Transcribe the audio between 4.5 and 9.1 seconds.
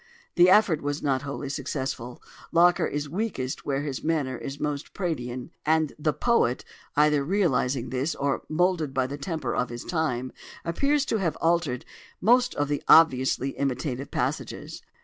most Praedian; and the poet, either realising this, or moulded by